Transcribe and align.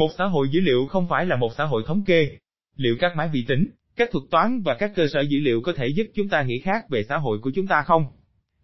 Một 0.00 0.10
xã 0.18 0.24
hội 0.24 0.48
dữ 0.48 0.60
liệu 0.60 0.86
không 0.86 1.08
phải 1.08 1.26
là 1.26 1.36
một 1.36 1.52
xã 1.58 1.64
hội 1.64 1.82
thống 1.86 2.04
kê. 2.06 2.28
Liệu 2.76 2.96
các 3.00 3.16
máy 3.16 3.28
vi 3.32 3.44
tính, 3.48 3.70
các 3.96 4.08
thuật 4.12 4.24
toán 4.30 4.62
và 4.62 4.74
các 4.74 4.92
cơ 4.94 5.06
sở 5.12 5.20
dữ 5.20 5.38
liệu 5.40 5.60
có 5.60 5.72
thể 5.72 5.86
giúp 5.96 6.06
chúng 6.14 6.28
ta 6.28 6.42
nghĩ 6.42 6.58
khác 6.58 6.84
về 6.90 7.02
xã 7.08 7.16
hội 7.16 7.38
của 7.42 7.50
chúng 7.54 7.66
ta 7.66 7.82
không? 7.86 8.06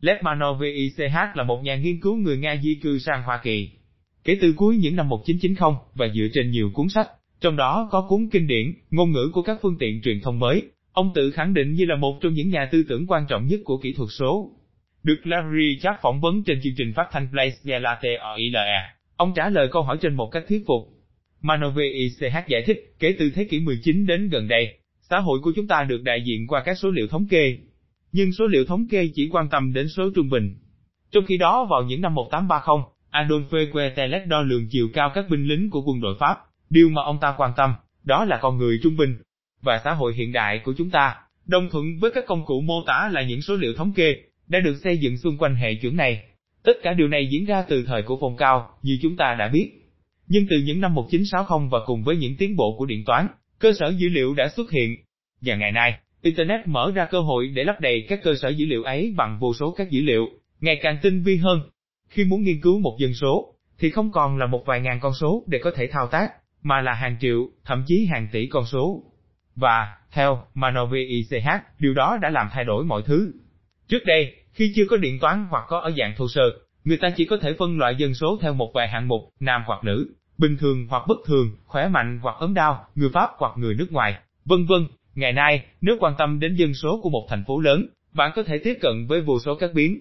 Lev 0.00 0.22
Manovich 0.22 1.00
là 1.34 1.42
một 1.42 1.62
nhà 1.62 1.76
nghiên 1.76 2.00
cứu 2.00 2.16
người 2.16 2.38
Nga 2.38 2.56
di 2.62 2.74
cư 2.82 2.98
sang 2.98 3.22
Hoa 3.22 3.40
Kỳ. 3.42 3.70
Kể 4.24 4.38
từ 4.40 4.52
cuối 4.56 4.76
những 4.76 4.96
năm 4.96 5.08
1990 5.08 5.70
và 5.94 6.08
dựa 6.14 6.26
trên 6.32 6.50
nhiều 6.50 6.70
cuốn 6.74 6.88
sách, 6.88 7.08
trong 7.40 7.56
đó 7.56 7.88
có 7.90 8.06
cuốn 8.08 8.28
kinh 8.32 8.46
điển, 8.46 8.72
ngôn 8.90 9.12
ngữ 9.12 9.30
của 9.32 9.42
các 9.42 9.58
phương 9.62 9.78
tiện 9.78 10.02
truyền 10.02 10.20
thông 10.20 10.38
mới, 10.38 10.62
ông 10.92 11.12
tự 11.14 11.30
khẳng 11.30 11.54
định 11.54 11.72
như 11.72 11.84
là 11.84 11.96
một 11.96 12.18
trong 12.20 12.32
những 12.32 12.50
nhà 12.50 12.68
tư 12.72 12.84
tưởng 12.88 13.06
quan 13.06 13.26
trọng 13.28 13.46
nhất 13.46 13.60
của 13.64 13.78
kỹ 13.78 13.92
thuật 13.92 14.08
số. 14.18 14.50
Được 15.02 15.26
Larry 15.26 15.78
Charles 15.82 16.00
phỏng 16.02 16.20
vấn 16.20 16.44
trên 16.44 16.60
chương 16.62 16.74
trình 16.76 16.92
phát 16.96 17.08
thanh 17.10 17.28
Place 17.30 17.56
de 17.62 17.78
la 17.78 17.98
TOILE, 18.02 18.90
ông 19.16 19.32
trả 19.36 19.48
lời 19.48 19.68
câu 19.72 19.82
hỏi 19.82 19.98
trên 20.00 20.14
một 20.14 20.28
cách 20.32 20.44
thuyết 20.48 20.62
phục. 20.66 20.95
Manovich 21.46 22.12
giải 22.48 22.62
thích, 22.66 22.94
kể 22.98 23.14
từ 23.18 23.30
thế 23.30 23.44
kỷ 23.44 23.60
19 23.60 24.06
đến 24.06 24.28
gần 24.28 24.48
đây, 24.48 24.78
xã 25.10 25.18
hội 25.18 25.38
của 25.42 25.52
chúng 25.56 25.66
ta 25.66 25.84
được 25.84 26.02
đại 26.02 26.22
diện 26.26 26.46
qua 26.46 26.62
các 26.64 26.74
số 26.74 26.90
liệu 26.90 27.06
thống 27.06 27.26
kê. 27.30 27.58
Nhưng 28.12 28.32
số 28.32 28.46
liệu 28.46 28.64
thống 28.64 28.86
kê 28.90 29.08
chỉ 29.14 29.28
quan 29.32 29.48
tâm 29.48 29.72
đến 29.72 29.88
số 29.88 30.10
trung 30.14 30.28
bình. 30.28 30.54
Trong 31.10 31.24
khi 31.26 31.36
đó 31.36 31.66
vào 31.70 31.82
những 31.82 32.00
năm 32.00 32.14
1830, 32.14 32.84
Adolphe 33.10 33.72
Quetelet 33.72 34.26
đo 34.26 34.42
lường 34.42 34.68
chiều 34.70 34.88
cao 34.92 35.10
các 35.14 35.24
binh 35.30 35.44
lính 35.44 35.70
của 35.70 35.82
quân 35.86 36.00
đội 36.00 36.14
Pháp, 36.20 36.38
điều 36.70 36.88
mà 36.88 37.02
ông 37.02 37.18
ta 37.20 37.34
quan 37.36 37.52
tâm, 37.56 37.74
đó 38.04 38.24
là 38.24 38.38
con 38.42 38.58
người 38.58 38.80
trung 38.82 38.96
bình. 38.96 39.18
Và 39.62 39.80
xã 39.84 39.92
hội 39.92 40.14
hiện 40.14 40.32
đại 40.32 40.60
của 40.64 40.74
chúng 40.78 40.90
ta, 40.90 41.14
đồng 41.46 41.68
thuận 41.70 41.84
với 42.00 42.10
các 42.14 42.24
công 42.26 42.44
cụ 42.46 42.60
mô 42.60 42.82
tả 42.86 43.10
là 43.12 43.22
những 43.22 43.42
số 43.42 43.56
liệu 43.56 43.74
thống 43.74 43.92
kê, 43.92 44.16
đã 44.48 44.60
được 44.60 44.76
xây 44.84 44.98
dựng 44.98 45.16
xung 45.16 45.38
quanh 45.38 45.56
hệ 45.56 45.74
chuẩn 45.74 45.96
này. 45.96 46.22
Tất 46.64 46.72
cả 46.82 46.92
điều 46.92 47.08
này 47.08 47.28
diễn 47.30 47.44
ra 47.44 47.64
từ 47.68 47.84
thời 47.86 48.02
của 48.02 48.18
phong 48.20 48.36
cao, 48.36 48.70
như 48.82 48.98
chúng 49.02 49.16
ta 49.16 49.36
đã 49.38 49.48
biết. 49.48 49.85
Nhưng 50.28 50.46
từ 50.50 50.56
những 50.64 50.80
năm 50.80 50.94
1960 50.94 51.68
và 51.70 51.78
cùng 51.86 52.02
với 52.02 52.16
những 52.16 52.36
tiến 52.36 52.56
bộ 52.56 52.76
của 52.78 52.86
điện 52.86 53.04
toán, 53.06 53.26
cơ 53.58 53.72
sở 53.72 53.88
dữ 53.88 54.08
liệu 54.08 54.34
đã 54.34 54.48
xuất 54.48 54.70
hiện. 54.70 54.96
Và 55.40 55.56
ngày 55.56 55.72
nay, 55.72 55.98
Internet 56.22 56.60
mở 56.66 56.92
ra 56.94 57.04
cơ 57.04 57.20
hội 57.20 57.48
để 57.54 57.64
lấp 57.64 57.80
đầy 57.80 58.06
các 58.08 58.20
cơ 58.22 58.34
sở 58.34 58.48
dữ 58.48 58.66
liệu 58.66 58.82
ấy 58.82 59.14
bằng 59.16 59.38
vô 59.40 59.54
số 59.54 59.74
các 59.76 59.90
dữ 59.90 60.02
liệu, 60.02 60.26
ngày 60.60 60.78
càng 60.82 60.98
tinh 61.02 61.22
vi 61.22 61.36
hơn. 61.36 61.60
Khi 62.08 62.24
muốn 62.24 62.42
nghiên 62.42 62.60
cứu 62.60 62.78
một 62.80 62.96
dân 63.00 63.14
số, 63.14 63.54
thì 63.78 63.90
không 63.90 64.12
còn 64.12 64.38
là 64.38 64.46
một 64.46 64.62
vài 64.66 64.80
ngàn 64.80 65.00
con 65.00 65.12
số 65.20 65.44
để 65.46 65.58
có 65.58 65.70
thể 65.76 65.86
thao 65.86 66.06
tác, 66.06 66.32
mà 66.62 66.80
là 66.80 66.92
hàng 66.92 67.16
triệu, 67.20 67.48
thậm 67.64 67.84
chí 67.86 68.06
hàng 68.06 68.28
tỷ 68.32 68.46
con 68.46 68.64
số. 68.66 69.02
Và, 69.56 69.96
theo 70.12 70.42
Manovich, 70.54 71.08
điều 71.78 71.94
đó 71.94 72.18
đã 72.22 72.30
làm 72.30 72.48
thay 72.52 72.64
đổi 72.64 72.84
mọi 72.84 73.02
thứ. 73.06 73.32
Trước 73.88 74.04
đây, 74.06 74.34
khi 74.52 74.72
chưa 74.76 74.84
có 74.90 74.96
điện 74.96 75.18
toán 75.20 75.46
hoặc 75.50 75.64
có 75.68 75.78
ở 75.78 75.92
dạng 75.96 76.14
thô 76.16 76.28
sơ, 76.28 76.42
người 76.86 76.96
ta 76.96 77.10
chỉ 77.16 77.24
có 77.24 77.36
thể 77.36 77.54
phân 77.58 77.78
loại 77.78 77.94
dân 77.98 78.14
số 78.14 78.38
theo 78.42 78.54
một 78.54 78.70
vài 78.74 78.88
hạng 78.88 79.08
mục, 79.08 79.20
nam 79.40 79.62
hoặc 79.66 79.84
nữ, 79.84 80.14
bình 80.38 80.56
thường 80.56 80.86
hoặc 80.88 81.02
bất 81.08 81.18
thường, 81.26 81.56
khỏe 81.64 81.88
mạnh 81.88 82.18
hoặc 82.22 82.36
ốm 82.38 82.54
đau, 82.54 82.84
người 82.94 83.10
Pháp 83.12 83.30
hoặc 83.38 83.52
người 83.56 83.74
nước 83.74 83.92
ngoài, 83.92 84.14
vân 84.44 84.66
vân. 84.66 84.86
Ngày 85.14 85.32
nay, 85.32 85.64
nếu 85.80 85.96
quan 86.00 86.14
tâm 86.18 86.40
đến 86.40 86.54
dân 86.54 86.74
số 86.74 87.00
của 87.02 87.10
một 87.10 87.26
thành 87.28 87.44
phố 87.46 87.60
lớn, 87.60 87.86
bạn 88.12 88.32
có 88.34 88.42
thể 88.42 88.58
tiếp 88.58 88.74
cận 88.80 89.06
với 89.06 89.20
vô 89.20 89.38
số 89.44 89.54
các 89.54 89.70
biến. 89.74 90.00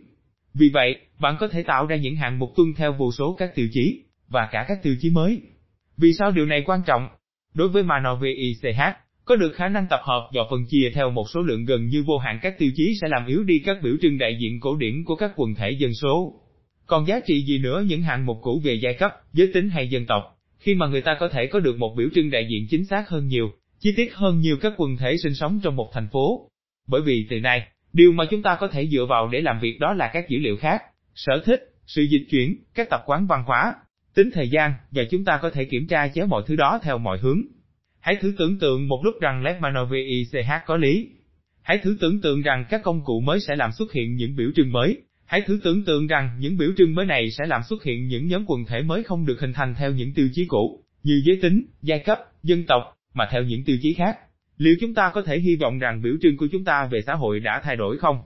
Vì 0.54 0.70
vậy, 0.74 0.96
bạn 1.20 1.38
có 1.40 1.48
thể 1.48 1.64
tạo 1.64 1.86
ra 1.86 1.96
những 1.96 2.16
hạng 2.16 2.40
mục 2.40 2.50
tuân 2.56 2.74
theo 2.78 2.94
vô 2.94 3.12
số 3.12 3.36
các 3.40 3.56
tiêu 3.56 3.68
chí, 3.72 4.04
và 4.30 4.50
cả 4.52 4.66
các 4.68 4.84
tiêu 4.84 4.96
chí 5.00 5.10
mới. 5.10 5.42
Vì 5.98 6.14
sao 6.14 6.32
điều 6.32 6.46
này 6.46 6.64
quan 6.66 6.82
trọng? 6.86 7.08
Đối 7.54 7.70
với 7.70 7.84
Manovich, 7.84 8.66
có 9.26 9.36
được 9.36 9.52
khả 9.56 9.68
năng 9.68 9.88
tập 9.90 10.00
hợp 10.04 10.30
và 10.34 10.42
phân 10.50 10.66
chia 10.70 10.92
theo 10.96 11.10
một 11.10 11.30
số 11.30 11.42
lượng 11.42 11.66
gần 11.66 11.88
như 11.88 12.04
vô 12.04 12.18
hạn 12.18 12.40
các 12.42 12.56
tiêu 12.58 12.72
chí 12.76 12.94
sẽ 13.02 13.08
làm 13.08 13.26
yếu 13.26 13.44
đi 13.44 13.60
các 13.60 13.78
biểu 13.84 13.94
trưng 14.02 14.18
đại 14.18 14.38
diện 14.42 14.60
cổ 14.60 14.76
điển 14.76 15.04
của 15.06 15.16
các 15.16 15.32
quần 15.36 15.56
thể 15.56 15.72
dân 15.72 15.94
số. 15.94 16.42
Còn 16.88 17.08
giá 17.08 17.20
trị 17.28 17.46
gì 17.46 17.58
nữa 17.58 17.84
những 17.88 18.02
hạng 18.02 18.26
mục 18.26 18.38
cũ 18.42 18.62
về 18.64 18.74
giai 18.74 18.94
cấp, 18.94 19.12
giới 19.34 19.52
tính 19.54 19.70
hay 19.70 19.90
dân 19.90 20.06
tộc, 20.06 20.24
khi 20.60 20.76
mà 20.76 20.88
người 20.88 21.02
ta 21.02 21.18
có 21.20 21.30
thể 21.30 21.48
có 21.48 21.60
được 21.60 21.78
một 21.78 21.96
biểu 21.98 22.08
trưng 22.16 22.32
đại 22.32 22.48
diện 22.50 22.68
chính 22.70 22.86
xác 22.86 23.10
hơn 23.10 23.28
nhiều, 23.28 23.52
chi 23.80 23.94
tiết 23.96 24.14
hơn 24.14 24.40
nhiều 24.40 24.58
các 24.62 24.74
quần 24.78 24.98
thể 24.98 25.18
sinh 25.18 25.34
sống 25.34 25.60
trong 25.64 25.76
một 25.76 25.90
thành 25.94 26.08
phố. 26.12 26.50
Bởi 26.88 27.02
vì 27.02 27.28
từ 27.30 27.40
nay, 27.40 27.68
điều 27.94 28.12
mà 28.12 28.26
chúng 28.26 28.42
ta 28.42 28.58
có 28.60 28.68
thể 28.68 28.88
dựa 28.88 29.06
vào 29.10 29.28
để 29.28 29.42
làm 29.42 29.60
việc 29.60 29.80
đó 29.80 29.94
là 29.94 30.10
các 30.14 30.30
dữ 30.30 30.40
liệu 30.40 30.58
khác, 30.58 30.82
sở 31.16 31.42
thích, 31.46 31.62
sự 31.86 32.02
dịch 32.02 32.28
chuyển, 32.32 32.56
các 32.74 32.90
tập 32.90 33.04
quán 33.06 33.28
văn 33.28 33.44
hóa, 33.46 33.76
tính 34.16 34.30
thời 34.34 34.50
gian, 34.50 34.74
và 34.92 35.04
chúng 35.12 35.26
ta 35.26 35.40
có 35.42 35.50
thể 35.50 35.66
kiểm 35.66 35.88
tra 35.88 36.08
chéo 36.08 36.28
mọi 36.28 36.44
thứ 36.48 36.56
đó 36.56 36.80
theo 36.84 36.98
mọi 36.98 37.18
hướng. 37.18 37.42
Hãy 38.00 38.16
thử 38.16 38.34
tưởng 38.38 38.60
tượng 38.60 38.88
một 38.88 39.02
lúc 39.04 39.16
rằng 39.22 39.44
Letmanovic 39.44 40.28
có 40.66 40.78
lý. 40.78 41.10
Hãy 41.62 41.78
thử 41.78 41.98
tưởng 42.00 42.22
tượng 42.22 42.42
rằng 42.42 42.66
các 42.70 42.82
công 42.84 43.04
cụ 43.06 43.20
mới 43.20 43.40
sẽ 43.40 43.56
làm 43.56 43.72
xuất 43.72 43.92
hiện 43.94 44.16
những 44.16 44.36
biểu 44.36 44.50
trưng 44.56 44.72
mới. 44.72 44.98
Hãy 45.26 45.42
thử 45.42 45.60
tưởng 45.64 45.86
tượng 45.86 46.08
rằng 46.08 46.38
những 46.40 46.58
biểu 46.58 46.70
trưng 46.78 46.96
mới 46.96 47.06
này 47.06 47.32
sẽ 47.32 47.46
làm 47.46 47.62
xuất 47.70 47.84
hiện 47.84 48.08
những 48.08 48.28
nhóm 48.28 48.46
quần 48.48 48.66
thể 48.66 48.82
mới 48.82 49.04
không 49.04 49.26
được 49.26 49.40
hình 49.40 49.54
thành 49.54 49.76
theo 49.76 49.92
những 49.92 50.14
tiêu 50.14 50.30
chí 50.34 50.46
cũ, 50.48 50.84
như 51.04 51.22
giới 51.26 51.40
tính, 51.42 51.66
giai 51.82 52.00
cấp, 52.00 52.20
dân 52.44 52.64
tộc, 52.64 52.84
mà 53.14 53.28
theo 53.32 53.44
những 53.44 53.64
tiêu 53.64 53.78
chí 53.82 53.94
khác. 53.94 54.18
Liệu 54.58 54.76
chúng 54.82 54.94
ta 54.94 55.12
có 55.14 55.22
thể 55.22 55.40
hy 55.40 55.56
vọng 55.56 55.80
rằng 55.80 56.02
biểu 56.02 56.14
trưng 56.22 56.38
của 56.38 56.48
chúng 56.52 56.64
ta 56.64 56.88
về 56.92 57.02
xã 57.08 57.14
hội 57.14 57.40
đã 57.40 57.62
thay 57.64 57.76
đổi 57.76 57.98
không? 57.98 58.18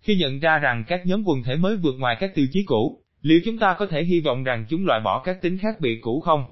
Khi 0.00 0.16
nhận 0.16 0.40
ra 0.40 0.58
rằng 0.58 0.84
các 0.88 1.06
nhóm 1.06 1.22
quần 1.26 1.42
thể 1.42 1.56
mới 1.56 1.76
vượt 1.76 1.94
ngoài 1.98 2.16
các 2.20 2.34
tiêu 2.34 2.46
chí 2.52 2.62
cũ, 2.62 3.02
liệu 3.22 3.40
chúng 3.44 3.58
ta 3.58 3.76
có 3.78 3.86
thể 3.86 4.04
hy 4.04 4.20
vọng 4.20 4.44
rằng 4.44 4.66
chúng 4.68 4.86
loại 4.86 5.00
bỏ 5.04 5.22
các 5.24 5.42
tính 5.42 5.58
khác 5.58 5.80
biệt 5.80 5.98
cũ 6.02 6.20
không? 6.20 6.44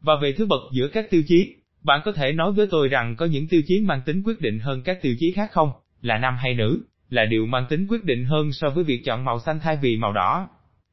Và 0.00 0.14
về 0.22 0.32
thứ 0.32 0.46
bậc 0.46 0.60
giữa 0.72 0.88
các 0.88 1.10
tiêu 1.10 1.22
chí, 1.26 1.54
bạn 1.82 2.00
có 2.04 2.12
thể 2.12 2.32
nói 2.32 2.52
với 2.52 2.66
tôi 2.70 2.88
rằng 2.88 3.16
có 3.16 3.26
những 3.26 3.48
tiêu 3.48 3.62
chí 3.66 3.80
mang 3.80 4.00
tính 4.06 4.22
quyết 4.22 4.40
định 4.40 4.58
hơn 4.58 4.82
các 4.82 4.98
tiêu 5.02 5.14
chí 5.18 5.32
khác 5.32 5.50
không, 5.52 5.70
là 6.02 6.18
nam 6.18 6.34
hay 6.38 6.54
nữ, 6.54 6.82
là 7.10 7.24
điều 7.24 7.46
mang 7.46 7.66
tính 7.68 7.86
quyết 7.86 8.04
định 8.04 8.24
hơn 8.24 8.52
so 8.52 8.70
với 8.70 8.84
việc 8.84 9.02
chọn 9.04 9.24
màu 9.24 9.40
xanh 9.40 9.60
thay 9.60 9.76
vì 9.82 9.96
màu 9.96 10.12
đỏ. 10.12 10.48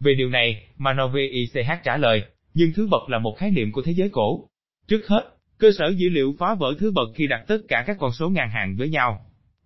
Về 0.00 0.14
điều 0.14 0.30
này, 0.30 0.62
Manovich 0.76 1.52
trả 1.84 1.96
lời, 1.96 2.22
nhưng 2.54 2.72
thứ 2.72 2.88
bậc 2.90 3.08
là 3.08 3.18
một 3.18 3.36
khái 3.38 3.50
niệm 3.50 3.72
của 3.72 3.82
thế 3.82 3.92
giới 3.92 4.08
cổ. 4.08 4.48
Trước 4.88 5.08
hết, 5.08 5.22
cơ 5.58 5.70
sở 5.78 5.88
dữ 5.96 6.08
liệu 6.08 6.34
phá 6.38 6.54
vỡ 6.54 6.74
thứ 6.78 6.92
bậc 6.92 7.08
khi 7.14 7.26
đặt 7.26 7.44
tất 7.48 7.58
cả 7.68 7.84
các 7.86 7.96
con 8.00 8.12
số 8.12 8.28
ngàn 8.28 8.50
hàng 8.50 8.76
với 8.76 8.88
nhau. 8.88 9.20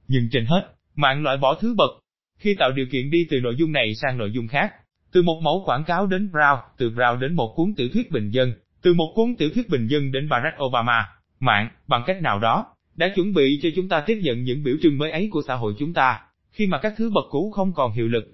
Nhưng 0.09 0.29
trên 0.33 0.47
hết, 0.47 0.73
mạng 0.95 1.23
loại 1.23 1.37
bỏ 1.37 1.55
thứ 1.61 1.75
bậc. 1.75 1.91
Khi 2.39 2.55
tạo 2.55 2.73
điều 2.73 2.87
kiện 2.93 3.11
đi 3.11 3.27
từ 3.31 3.41
nội 3.41 3.55
dung 3.59 3.73
này 3.73 3.95
sang 3.95 4.19
nội 4.19 4.31
dung 4.33 4.49
khác, 4.49 4.73
từ 5.13 5.23
một 5.23 5.41
mẫu 5.43 5.63
quảng 5.67 5.85
cáo 5.85 6.07
đến 6.07 6.31
Brown, 6.33 6.59
từ 6.79 6.91
Brown 6.91 7.19
đến 7.19 7.35
một 7.35 7.53
cuốn 7.57 7.75
tiểu 7.77 7.89
thuyết 7.93 8.11
bình 8.11 8.31
dân, 8.31 8.53
từ 8.83 8.95
một 8.95 9.13
cuốn 9.15 9.37
tiểu 9.39 9.51
thuyết 9.55 9.69
bình 9.69 9.87
dân 9.87 10.13
đến 10.13 10.29
Barack 10.29 10.63
Obama, 10.63 11.09
mạng, 11.41 11.69
bằng 11.87 12.03
cách 12.07 12.23
nào 12.23 12.39
đó, 12.39 12.67
đã 12.97 13.13
chuẩn 13.15 13.35
bị 13.35 13.59
cho 13.63 13.69
chúng 13.77 13.89
ta 13.89 14.01
tiếp 14.01 14.21
nhận 14.23 14.45
những 14.45 14.63
biểu 14.63 14.77
trưng 14.83 14.99
mới 14.99 15.11
ấy 15.11 15.29
của 15.33 15.43
xã 15.47 15.55
hội 15.55 15.75
chúng 15.79 15.93
ta, 15.93 16.21
khi 16.53 16.67
mà 16.67 16.79
các 16.79 16.95
thứ 16.97 17.11
bậc 17.11 17.25
cũ 17.31 17.51
không 17.51 17.73
còn 17.73 17.93
hiệu 17.93 18.09
lực. 18.09 18.25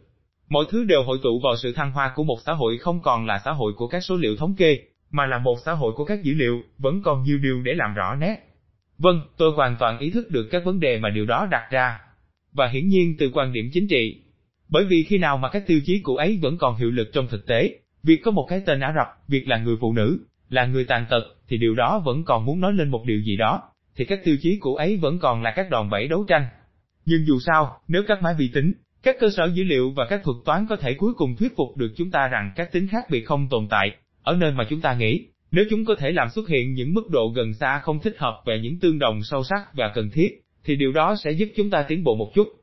Mọi 0.49 0.65
thứ 0.71 0.85
đều 0.85 1.03
hội 1.03 1.19
tụ 1.23 1.41
vào 1.45 1.57
sự 1.57 1.73
thăng 1.73 1.93
hoa 1.93 2.13
của 2.15 2.25
một 2.25 2.39
xã 2.47 2.53
hội 2.53 2.79
không 2.79 3.03
còn 3.03 3.27
là 3.27 3.41
xã 3.45 3.53
hội 3.53 3.73
của 3.77 3.89
các 3.89 4.01
số 4.01 4.17
liệu 4.17 4.37
thống 4.37 4.55
kê, 4.57 4.79
mà 5.11 5.27
là 5.27 5.39
một 5.39 5.57
xã 5.65 5.73
hội 5.73 5.93
của 5.97 6.05
các 6.05 6.23
dữ 6.23 6.35
liệu, 6.35 6.63
vẫn 6.79 7.03
còn 7.03 7.23
nhiều 7.23 7.39
điều 7.39 7.63
để 7.63 7.75
làm 7.75 7.95
rõ 7.95 8.15
nét. 8.15 8.37
Vâng, 8.99 9.21
tôi 9.37 9.53
hoàn 9.53 9.77
toàn 9.79 9.99
ý 9.99 10.11
thức 10.11 10.31
được 10.31 10.49
các 10.51 10.65
vấn 10.65 10.81
đề 10.81 10.99
mà 10.99 11.11
điều 11.11 11.27
đó 11.27 11.49
đặt 11.51 11.69
ra. 11.71 12.01
Và 12.53 12.69
hiển 12.69 12.89
nhiên 12.89 13.17
từ 13.19 13.31
quan 13.35 13.53
điểm 13.53 13.71
chính 13.73 13.89
trị. 13.89 14.23
Bởi 14.69 14.85
vì 14.85 15.05
khi 15.05 15.19
nào 15.19 15.37
mà 15.37 15.49
các 15.49 15.67
tiêu 15.67 15.81
chí 15.85 16.01
cũ 16.01 16.17
ấy 16.17 16.39
vẫn 16.43 16.59
còn 16.59 16.77
hiệu 16.77 16.91
lực 16.91 17.09
trong 17.13 17.29
thực 17.29 17.47
tế, 17.47 17.79
việc 18.03 18.21
có 18.25 18.31
một 18.31 18.47
cái 18.49 18.63
tên 18.67 18.81
Ả 18.81 18.93
Rập, 18.97 19.29
việc 19.29 19.49
là 19.49 19.59
người 19.59 19.77
phụ 19.81 19.93
nữ, 19.93 20.19
là 20.49 20.67
người 20.67 20.85
tàn 20.85 21.07
tật, 21.11 21.23
thì 21.49 21.59
điều 21.59 21.75
đó 21.75 22.03
vẫn 22.05 22.25
còn 22.25 22.45
muốn 22.45 22.61
nói 22.61 22.73
lên 22.73 22.89
một 22.89 23.05
điều 23.07 23.21
gì 23.21 23.37
đó, 23.37 23.63
thì 23.97 24.05
các 24.05 24.21
tiêu 24.25 24.37
chí 24.41 24.59
cũ 24.61 24.75
ấy 24.75 24.97
vẫn 24.97 25.19
còn 25.19 25.43
là 25.43 25.53
các 25.57 25.71
đòn 25.71 25.91
bẩy 25.91 26.09
đấu 26.09 26.25
tranh. 26.29 26.47
Nhưng 27.07 27.27
dù 27.27 27.39
sao, 27.47 27.79
nếu 27.89 28.03
các 28.09 28.23
máy 28.23 28.35
vi 28.39 28.51
tính, 28.55 28.73
các 29.03 29.17
cơ 29.21 29.31
sở 29.37 29.51
dữ 29.55 29.65
liệu 29.65 29.91
và 29.91 30.07
các 30.11 30.21
thuật 30.25 30.37
toán 30.45 30.67
có 30.69 30.77
thể 30.77 30.95
cuối 30.95 31.15
cùng 31.15 31.37
thuyết 31.37 31.57
phục 31.57 31.77
được 31.77 31.93
chúng 31.97 32.11
ta 32.11 32.29
rằng 32.29 32.53
các 32.57 32.73
tính 32.73 32.89
khác 32.89 33.05
biệt 33.11 33.25
không 33.25 33.49
tồn 33.51 33.67
tại, 33.71 33.97
ở 34.23 34.37
nơi 34.37 34.53
mà 34.53 34.65
chúng 34.71 34.81
ta 34.81 34.95
nghĩ, 34.95 35.27
nếu 35.51 35.65
chúng 35.71 35.85
có 35.85 35.95
thể 35.99 36.13
làm 36.13 36.29
xuất 36.29 36.49
hiện 36.49 36.75
những 36.75 36.95
mức 36.95 37.11
độ 37.11 37.33
gần 37.37 37.55
xa 37.55 37.79
không 37.79 38.01
thích 38.01 38.15
hợp 38.19 38.43
về 38.47 38.61
những 38.63 38.79
tương 38.79 38.99
đồng 38.99 39.21
sâu 39.23 39.45
sắc 39.45 39.75
và 39.75 39.93
cần 39.95 40.11
thiết, 40.11 40.29
thì 40.65 40.77
điều 40.77 40.93
đó 40.93 41.17
sẽ 41.25 41.31
giúp 41.31 41.49
chúng 41.57 41.71
ta 41.71 41.85
tiến 41.89 42.05
bộ 42.05 42.15
một 42.15 42.33
chút. 42.35 42.49